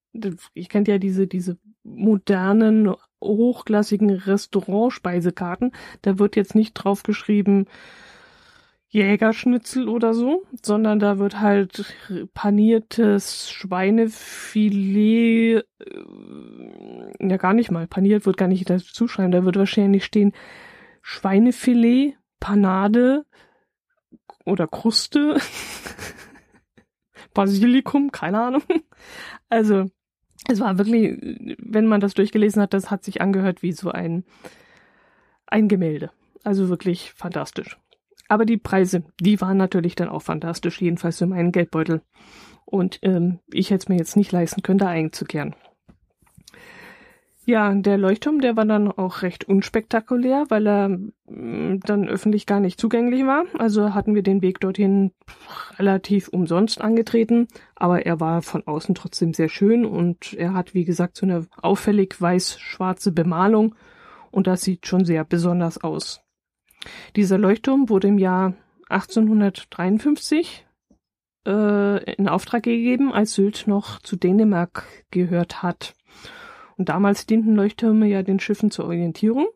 [0.55, 5.73] ich kennt ja diese, diese modernen hochklassigen Restaurantspeisekarten.
[6.03, 7.67] Da wird jetzt nicht drauf geschrieben
[8.93, 11.95] Jägerschnitzel oder so, sondern da wird halt
[12.35, 16.05] paniertes Schweinefilet, äh,
[17.21, 20.33] ja gar nicht mal, paniert wird gar nicht dazu schreiben, da wird wahrscheinlich stehen
[21.03, 23.25] Schweinefilet, Panade
[24.45, 25.39] oder Kruste,
[27.33, 28.65] Basilikum, keine Ahnung.
[29.49, 29.87] Also
[30.51, 34.25] es war wirklich, wenn man das durchgelesen hat, das hat sich angehört wie so ein,
[35.47, 36.11] ein Gemälde.
[36.45, 37.79] Also wirklich fantastisch.
[38.29, 42.03] Aber die Preise, die waren natürlich dann auch fantastisch, jedenfalls für meinen Geldbeutel.
[42.65, 45.55] Und ähm, ich hätte es mir jetzt nicht leisten können, da einzukehren.
[47.51, 52.61] Ja, der Leuchtturm, der war dann auch recht unspektakulär, weil er mm, dann öffentlich gar
[52.61, 53.45] nicht zugänglich war.
[53.59, 55.11] Also hatten wir den Weg dorthin
[55.77, 60.85] relativ umsonst angetreten, aber er war von außen trotzdem sehr schön und er hat, wie
[60.85, 63.75] gesagt, so eine auffällig weiß-schwarze Bemalung
[64.31, 66.21] und das sieht schon sehr besonders aus.
[67.17, 68.55] Dieser Leuchtturm wurde im Jahr
[68.91, 70.69] 1853
[71.49, 75.95] äh, in Auftrag gegeben, als Sylt noch zu Dänemark gehört hat.
[76.81, 79.49] Und damals dienten Leuchttürme ja den Schiffen zur Orientierung.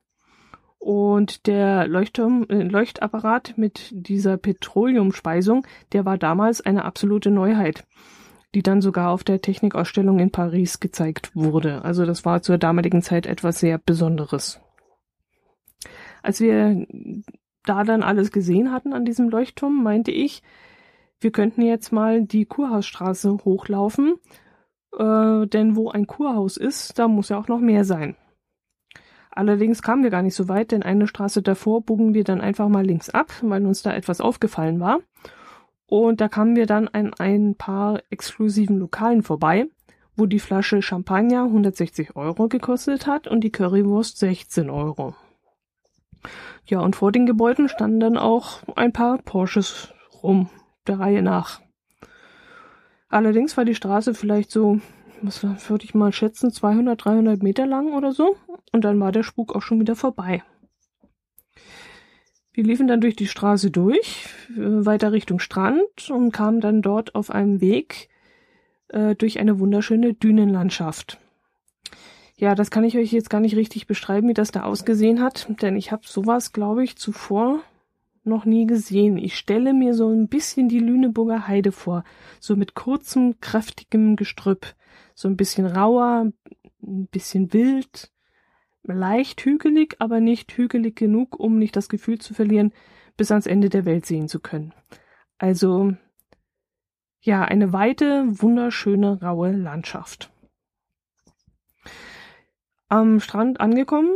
[0.76, 7.87] Und der Leuchtturm, äh, Leuchtapparat mit dieser Petroleumspeisung, der war damals eine absolute Neuheit.
[8.54, 11.82] die dann sogar auf der Technikausstellung in Paris gezeigt wurde.
[11.84, 14.60] Also das war zur damaligen Zeit etwas sehr Besonderes.
[16.22, 16.87] Als wir
[17.64, 20.42] da dann alles gesehen hatten an diesem Leuchtturm, meinte ich,
[21.18, 24.14] wir könnten jetzt mal die Kurhausstraße hochlaufen,
[24.98, 28.16] äh, denn wo ein Kurhaus ist, da muss ja auch noch mehr sein.
[29.30, 32.68] Allerdings kamen wir gar nicht so weit, denn eine Straße davor bogen wir dann einfach
[32.68, 35.00] mal links ab, weil uns da etwas aufgefallen war.
[35.87, 39.66] Und da kamen wir dann an ein paar exklusiven Lokalen vorbei,
[40.16, 45.14] wo die Flasche Champagner 160 Euro gekostet hat und die Currywurst 16 Euro.
[46.66, 50.48] Ja, und vor den Gebäuden standen dann auch ein paar Porsches rum,
[50.87, 51.63] der Reihe nach.
[53.14, 54.81] Allerdings war die Straße vielleicht so,
[55.22, 58.35] was würde ich mal schätzen, 200, 300 Meter lang oder so.
[58.72, 60.42] Und dann war der Spuk auch schon wieder vorbei.
[62.53, 67.31] Wir liefen dann durch die Straße durch, weiter Richtung Strand und kamen dann dort auf
[67.31, 68.09] einem Weg
[68.88, 71.20] äh, durch eine wunderschöne Dünenlandschaft.
[72.37, 75.46] Ja, das kann ich euch jetzt gar nicht richtig beschreiben, wie das da ausgesehen hat,
[75.62, 77.61] denn ich habe sowas, glaube ich, zuvor
[78.24, 79.16] noch nie gesehen.
[79.16, 82.04] Ich stelle mir so ein bisschen die Lüneburger Heide vor,
[82.40, 84.74] so mit kurzem, kräftigem Gestrüpp,
[85.14, 86.30] so ein bisschen rauer,
[86.82, 88.10] ein bisschen wild,
[88.82, 92.72] leicht hügelig, aber nicht hügelig genug, um nicht das Gefühl zu verlieren,
[93.16, 94.72] bis ans Ende der Welt sehen zu können.
[95.38, 95.94] Also
[97.20, 100.30] ja, eine weite, wunderschöne, raue Landschaft.
[102.94, 104.12] Am Strand angekommen,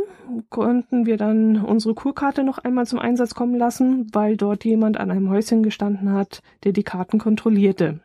[0.47, 5.11] konnten wir dann unsere Kurkarte noch einmal zum Einsatz kommen lassen, weil dort jemand an
[5.11, 7.99] einem Häuschen gestanden hat, der die Karten kontrollierte.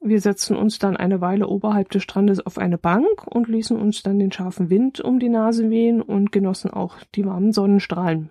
[0.00, 4.04] Wir setzten uns dann eine Weile oberhalb des Strandes auf eine Bank und ließen uns
[4.04, 8.30] dann den scharfen Wind um die Nase wehen und genossen auch die warmen Sonnenstrahlen.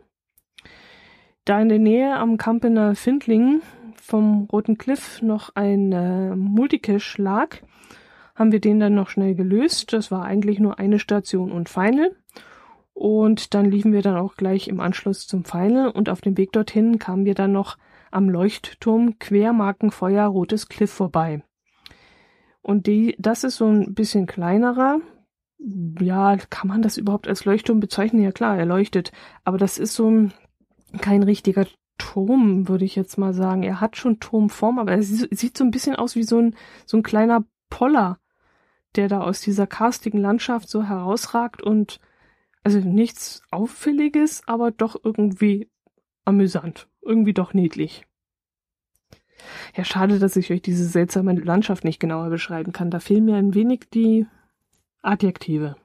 [1.44, 3.62] Da in der Nähe am Kampener Findling
[3.96, 7.58] vom Roten Cliff noch ein äh, Multicache lag,
[8.36, 9.94] haben wir den dann noch schnell gelöst.
[9.94, 12.16] Das war eigentlich nur eine Station und Final.
[12.94, 16.52] Und dann liefen wir dann auch gleich im Anschluss zum Final und auf dem Weg
[16.52, 17.78] dorthin kamen wir dann noch
[18.12, 21.44] am Leuchtturm Quermarkenfeuer Rotes Cliff vorbei.
[22.62, 25.02] Und die, das ist so ein bisschen kleinerer.
[26.00, 28.22] Ja, kann man das überhaupt als Leuchtturm bezeichnen?
[28.22, 29.12] Ja klar, er leuchtet.
[29.44, 30.34] Aber das ist so ein,
[31.02, 31.66] kein richtiger
[31.98, 33.64] Turm, würde ich jetzt mal sagen.
[33.64, 36.98] Er hat schon Turmform, aber er sieht so ein bisschen aus wie so ein, so
[36.98, 38.20] ein kleiner Poller,
[38.96, 42.00] der da aus dieser karstigen Landschaft so herausragt und
[42.64, 45.70] also nichts Auffälliges, aber doch irgendwie
[46.26, 46.88] amüsant.
[47.02, 48.06] Irgendwie doch niedlich.
[49.76, 52.92] Ja, schade, dass ich euch diese seltsame Landschaft nicht genauer beschreiben kann.
[52.92, 54.26] Da fehlen mir ein wenig die
[55.02, 55.76] Adjektive.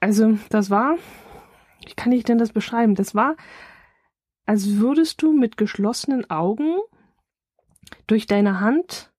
[0.00, 0.96] Also, das war,
[1.86, 2.94] wie kann ich denn das beschreiben?
[2.94, 3.36] Das war,
[4.46, 6.78] als würdest du mit geschlossenen Augen
[8.06, 9.09] durch deine Hand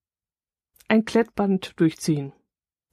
[0.91, 2.33] ein Klettband durchziehen.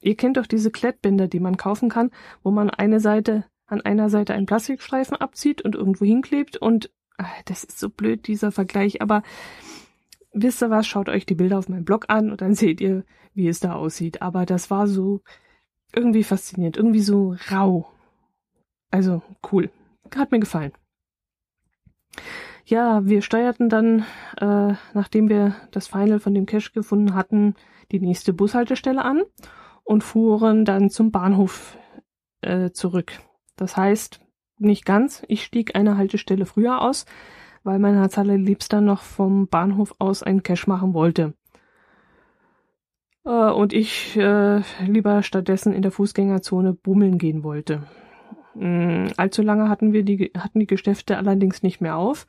[0.01, 2.11] Ihr kennt doch diese Klettbänder, die man kaufen kann,
[2.43, 6.91] wo man eine Seite an einer Seite einen Plastikstreifen abzieht und irgendwo hinklebt und
[7.45, 9.23] das ist so blöd, dieser Vergleich, aber
[10.31, 13.03] wisst ihr was, schaut euch die Bilder auf meinem Blog an und dann seht ihr,
[13.33, 14.21] wie es da aussieht.
[14.21, 15.21] Aber das war so
[15.93, 17.91] irgendwie faszinierend, irgendwie so rau.
[18.91, 19.69] Also cool.
[20.15, 20.71] Hat mir gefallen.
[22.65, 24.05] Ja, wir steuerten dann,
[24.37, 27.55] äh, nachdem wir das Final von dem Cache gefunden hatten,
[27.91, 29.21] die nächste Bushaltestelle an
[29.83, 31.77] und fuhren dann zum Bahnhof
[32.41, 33.19] äh, zurück.
[33.55, 34.21] Das heißt,
[34.57, 35.23] nicht ganz.
[35.27, 37.05] Ich stieg eine Haltestelle früher aus,
[37.63, 41.33] weil mein Herz allerliebster noch vom Bahnhof aus einen Cash machen wollte.
[43.25, 47.83] Äh, und ich äh, lieber stattdessen in der Fußgängerzone bummeln gehen wollte.
[48.55, 52.27] Mhm, allzu lange hatten wir die, hatten die Geschäfte allerdings nicht mehr auf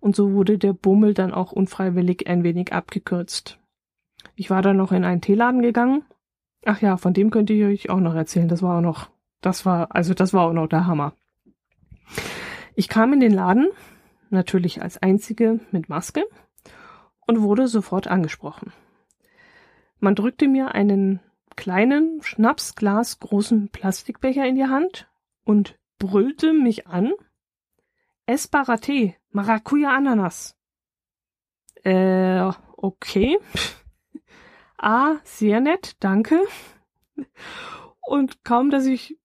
[0.00, 3.58] und so wurde der Bummel dann auch unfreiwillig ein wenig abgekürzt.
[4.34, 6.04] Ich war dann noch in einen Teeladen gegangen.
[6.64, 8.48] Ach ja, von dem könnte ich euch auch noch erzählen.
[8.48, 11.14] Das war auch noch, das war, also das war auch noch der Hammer.
[12.74, 13.68] Ich kam in den Laden,
[14.30, 16.24] natürlich als einzige mit Maske,
[17.26, 18.72] und wurde sofort angesprochen.
[19.98, 21.20] Man drückte mir einen
[21.56, 25.08] kleinen, schnapsglasgroßen Plastikbecher in die Hand
[25.44, 27.12] und brüllte mich an.
[28.26, 30.56] Esparate, Maracuja Ananas.
[31.84, 33.38] Äh, okay.
[34.82, 36.40] Ah, sehr nett, danke.
[38.00, 39.18] Und kaum, dass ich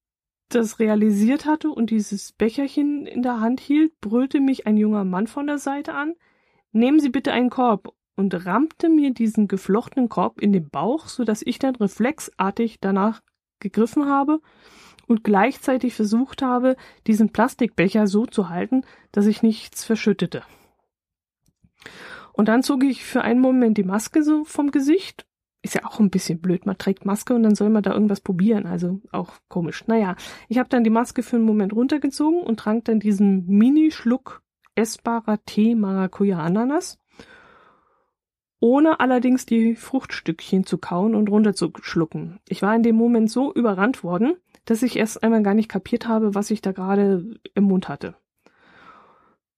[0.49, 5.27] das realisiert hatte und dieses Becherchen in der Hand hielt, brüllte mich ein junger Mann
[5.27, 6.13] von der Seite an.
[6.71, 11.23] Nehmen Sie bitte einen Korb und rammte mir diesen geflochtenen Korb in den Bauch, so
[11.23, 13.21] dass ich dann reflexartig danach
[13.59, 14.41] gegriffen habe
[15.07, 16.75] und gleichzeitig versucht habe,
[17.07, 20.43] diesen Plastikbecher so zu halten, dass ich nichts verschüttete.
[22.33, 25.26] Und dann zog ich für einen Moment die Maske so vom Gesicht.
[25.63, 26.65] Ist ja auch ein bisschen blöd.
[26.65, 28.65] Man trägt Maske und dann soll man da irgendwas probieren.
[28.65, 29.85] Also auch komisch.
[29.87, 30.15] Naja,
[30.47, 34.43] ich habe dann die Maske für einen Moment runtergezogen und trank dann diesen Mini-Schluck
[34.75, 36.99] essbarer Tee Maracuja Ananas.
[38.59, 42.39] Ohne allerdings die Fruchtstückchen zu kauen und runterzuschlucken.
[42.47, 46.07] Ich war in dem Moment so überrannt worden, dass ich erst einmal gar nicht kapiert
[46.07, 48.15] habe, was ich da gerade im Mund hatte.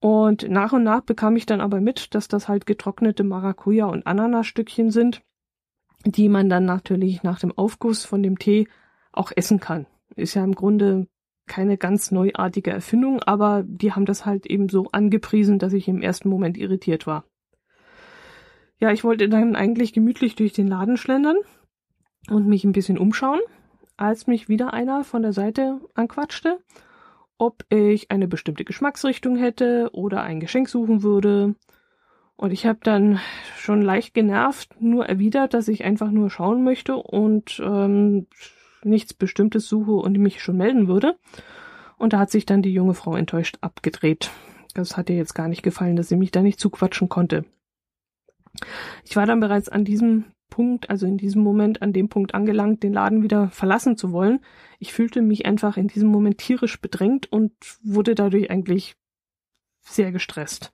[0.02, 4.08] Und nach und nach bekam ich dann aber mit, dass das halt getrocknete Maracuja und
[4.08, 5.22] Ananasstückchen sind,
[6.06, 8.68] die man dann natürlich nach dem Aufguss von dem Tee
[9.12, 9.86] auch essen kann.
[10.16, 11.08] Ist ja im Grunde
[11.48, 16.02] keine ganz neuartige Erfindung, aber die haben das halt eben so angepriesen, dass ich im
[16.02, 17.26] ersten Moment irritiert war.
[18.80, 21.38] Ja, ich wollte dann eigentlich gemütlich durch den Laden schlendern
[22.30, 23.42] und mich ein bisschen umschauen,
[23.98, 26.60] als mich wieder einer von der Seite anquatschte
[27.40, 31.56] ob ich eine bestimmte Geschmacksrichtung hätte oder ein Geschenk suchen würde.
[32.40, 33.20] Und ich habe dann
[33.58, 38.28] schon leicht genervt nur erwidert, dass ich einfach nur schauen möchte und ähm,
[38.82, 41.18] nichts Bestimmtes suche und mich schon melden würde.
[41.98, 44.32] Und da hat sich dann die junge Frau enttäuscht abgedreht.
[44.74, 47.44] Das hat ihr jetzt gar nicht gefallen, dass sie mich da nicht zuquatschen konnte.
[49.04, 52.84] Ich war dann bereits an diesem Punkt, also in diesem Moment an dem Punkt angelangt,
[52.84, 54.40] den Laden wieder verlassen zu wollen.
[54.80, 57.52] Ich fühlte mich einfach in diesem Moment tierisch bedrängt und
[57.84, 58.96] wurde dadurch eigentlich
[59.82, 60.72] sehr gestresst.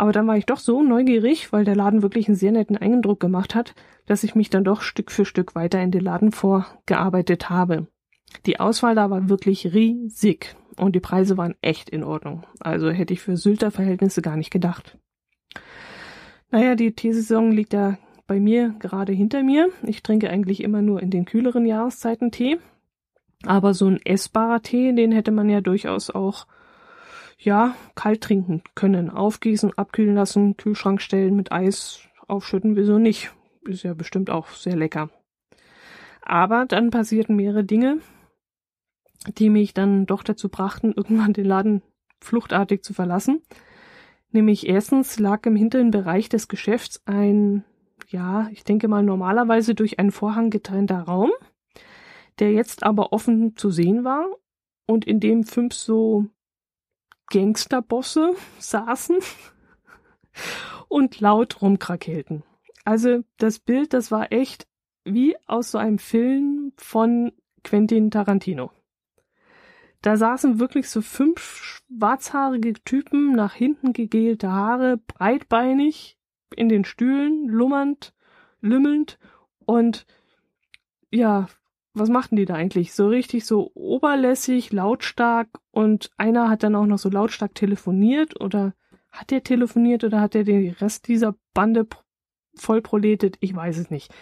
[0.00, 3.20] Aber dann war ich doch so neugierig, weil der Laden wirklich einen sehr netten Eindruck
[3.20, 3.74] gemacht hat,
[4.06, 7.86] dass ich mich dann doch Stück für Stück weiter in den Laden vorgearbeitet habe.
[8.46, 12.46] Die Auswahl da war wirklich riesig und die Preise waren echt in Ordnung.
[12.60, 14.96] Also hätte ich für Sylter Verhältnisse gar nicht gedacht.
[16.50, 19.68] Naja, die Teesaison liegt ja bei mir gerade hinter mir.
[19.82, 22.56] Ich trinke eigentlich immer nur in den kühleren Jahreszeiten Tee.
[23.44, 26.46] Aber so ein essbarer Tee, den hätte man ja durchaus auch,
[27.40, 29.10] ja, kalt trinken können.
[29.10, 33.32] Aufgießen, abkühlen lassen, Kühlschrank stellen, mit Eis aufschütten, wieso nicht?
[33.62, 35.10] Ist ja bestimmt auch sehr lecker.
[36.22, 37.98] Aber dann passierten mehrere Dinge,
[39.38, 41.82] die mich dann doch dazu brachten, irgendwann den Laden
[42.20, 43.42] fluchtartig zu verlassen.
[44.32, 47.64] Nämlich erstens lag im hinteren Bereich des Geschäfts ein
[48.08, 51.30] ja, ich denke mal normalerweise durch einen Vorhang getrennter Raum,
[52.38, 54.26] der jetzt aber offen zu sehen war
[54.86, 56.26] und in dem fünf so
[57.30, 59.18] Gangsterbosse saßen
[60.88, 62.42] und laut rumkrakelten.
[62.84, 64.66] Also das Bild, das war echt
[65.04, 67.32] wie aus so einem Film von
[67.64, 68.70] Quentin Tarantino.
[70.02, 76.18] Da saßen wirklich so fünf schwarzhaarige Typen, nach hinten gegelte Haare, breitbeinig,
[76.56, 78.14] in den Stühlen, lummernd,
[78.60, 79.18] lümmelnd
[79.66, 80.06] und
[81.10, 81.48] ja,
[82.00, 82.92] was machten die da eigentlich?
[82.92, 88.74] So richtig so oberlässig, lautstark und einer hat dann auch noch so lautstark telefoniert oder
[89.10, 91.86] hat der telefoniert oder hat er den Rest dieser Bande
[92.56, 93.36] vollproletet?
[93.40, 94.12] Ich weiß es nicht.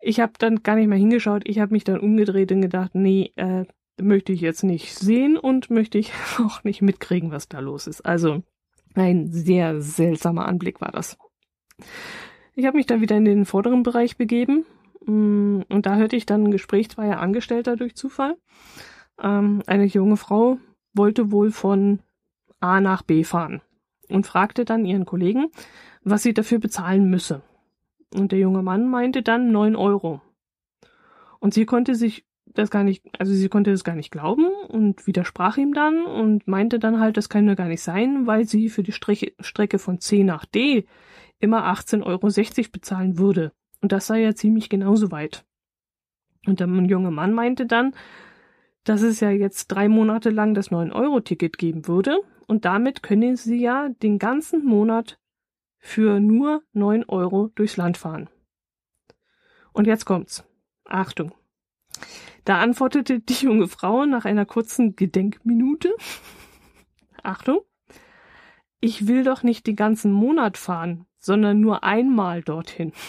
[0.00, 1.42] Ich habe dann gar nicht mehr hingeschaut.
[1.46, 3.64] Ich habe mich dann umgedreht und gedacht, nee, äh,
[4.00, 8.02] möchte ich jetzt nicht sehen und möchte ich auch nicht mitkriegen, was da los ist.
[8.02, 8.42] Also
[8.94, 11.18] ein sehr seltsamer Anblick war das.
[12.54, 14.64] Ich habe mich dann wieder in den vorderen Bereich begeben
[15.06, 18.36] und da hörte ich dann ein Gespräch zweier Angestellter durch Zufall.
[19.22, 20.58] Ähm, eine junge Frau
[20.94, 22.00] wollte wohl von
[22.60, 23.60] A nach B fahren
[24.08, 25.48] und fragte dann ihren Kollegen,
[26.02, 27.42] was sie dafür bezahlen müsse.
[28.14, 30.20] Und der junge Mann meinte dann neun Euro.
[31.38, 35.06] Und sie konnte sich das gar nicht, also sie konnte das gar nicht glauben und
[35.06, 38.68] widersprach ihm dann und meinte dann halt, das kann nur gar nicht sein, weil sie
[38.68, 40.86] für die Strecke, Strecke von C nach D
[41.38, 43.52] immer 18,60 Euro bezahlen würde.
[43.80, 45.44] Und das sei ja ziemlich genauso weit.
[46.46, 47.94] Und der junge Mann meinte dann,
[48.84, 53.60] dass es ja jetzt drei Monate lang das 9-Euro-Ticket geben würde und damit können sie
[53.60, 55.18] ja den ganzen Monat
[55.78, 58.30] für nur 9 Euro durchs Land fahren.
[59.72, 60.44] Und jetzt kommt's.
[60.84, 61.34] Achtung.
[62.44, 65.92] Da antwortete die junge Frau nach einer kurzen Gedenkminute.
[67.24, 67.60] Achtung.
[68.80, 72.92] Ich will doch nicht den ganzen Monat fahren sondern nur einmal dorthin.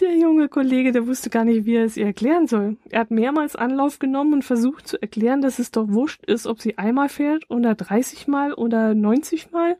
[0.00, 2.76] Der junge Kollege, der wusste gar nicht, wie er es ihr erklären soll.
[2.90, 6.60] Er hat mehrmals Anlauf genommen und versucht zu erklären, dass es doch wurscht ist, ob
[6.60, 9.76] sie einmal fährt oder 30 Mal oder 90 Mal.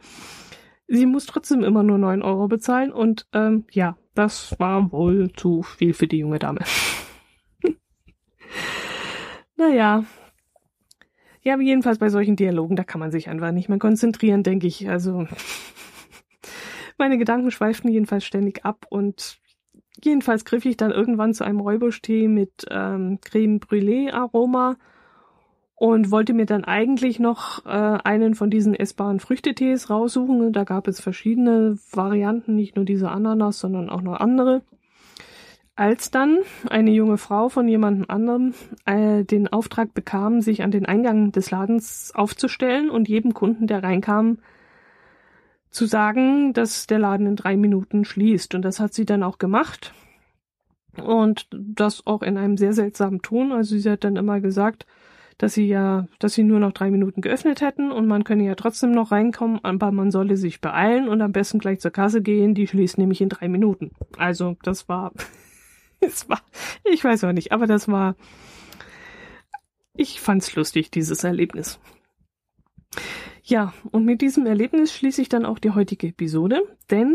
[0.86, 5.62] Sie muss trotzdem immer nur 9 Euro bezahlen und ähm, ja, das war wohl zu
[5.62, 6.60] viel für die junge Dame.
[9.56, 10.04] naja,
[11.44, 14.88] ja, jedenfalls bei solchen Dialogen, da kann man sich einfach nicht mehr konzentrieren, denke ich.
[14.88, 15.26] Also
[16.98, 19.40] meine Gedanken schweiften jedenfalls ständig ab und
[20.04, 24.76] jedenfalls griff ich dann irgendwann zu einem Räubusch-Tee mit ähm, Creme Brûlée Aroma
[25.76, 30.52] und wollte mir dann eigentlich noch äh, einen von diesen essbaren Früchtetees raussuchen.
[30.52, 34.62] Da gab es verschiedene Varianten, nicht nur diese Ananas, sondern auch noch andere.
[35.76, 36.38] Als dann
[36.70, 38.54] eine junge Frau von jemandem anderem
[38.86, 43.82] äh, den Auftrag bekam, sich an den Eingang des Ladens aufzustellen und jedem Kunden, der
[43.82, 44.38] reinkam,
[45.74, 48.54] zu sagen, dass der Laden in drei Minuten schließt.
[48.54, 49.92] Und das hat sie dann auch gemacht.
[51.02, 53.50] Und das auch in einem sehr seltsamen Ton.
[53.52, 54.86] Also sie hat dann immer gesagt,
[55.36, 58.54] dass sie ja, dass sie nur noch drei Minuten geöffnet hätten und man könne ja
[58.54, 62.54] trotzdem noch reinkommen, aber man solle sich beeilen und am besten gleich zur Kasse gehen,
[62.54, 63.90] die schließt nämlich in drei Minuten.
[64.16, 65.12] Also das war,
[66.00, 66.40] es war,
[66.84, 68.14] ich weiß auch nicht, aber das war,
[69.96, 71.80] ich fand's lustig, dieses Erlebnis.
[73.46, 77.14] Ja, und mit diesem Erlebnis schließe ich dann auch die heutige Episode, denn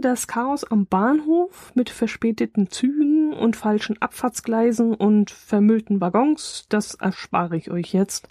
[0.00, 7.56] das Chaos am Bahnhof mit verspäteten Zügen und falschen Abfahrtsgleisen und vermüllten Waggons, das erspare
[7.56, 8.28] ich euch jetzt.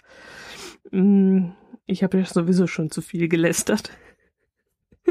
[0.90, 1.50] Mm,
[1.84, 3.90] ich habe ja sowieso schon zu viel gelästert.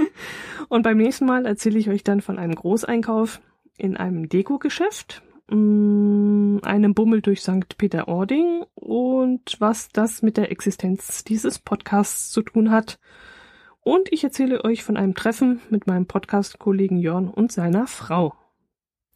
[0.69, 3.41] Und beim nächsten Mal erzähle ich euch dann von einem Großeinkauf
[3.77, 7.77] in einem Deko-Geschäft mh, einem Bummel durch St.
[7.77, 12.99] Peter-Ording und was das mit der Existenz dieses Podcasts zu tun hat.
[13.81, 18.33] Und ich erzähle euch von einem Treffen mit meinem Podcast-Kollegen Jörn und seiner Frau.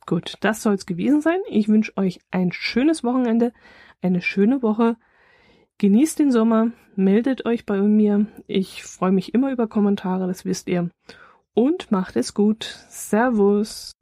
[0.06, 1.40] Gut, das soll's gewesen sein.
[1.50, 3.54] Ich wünsche euch ein schönes Wochenende,
[4.02, 4.98] eine schöne Woche.
[5.78, 8.26] Genießt den Sommer, meldet euch bei mir.
[8.48, 10.90] Ich freue mich immer über Kommentare, das wisst ihr.
[11.54, 12.64] Und macht es gut.
[12.90, 13.94] Servus.